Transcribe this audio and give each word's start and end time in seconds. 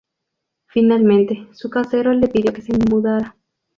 Finalmente, 0.65 1.47
su 1.53 1.69
casero 1.69 2.11
le 2.11 2.27
pidió 2.27 2.51
que 2.53 2.63
se 2.63 2.73
mudara. 2.73 3.37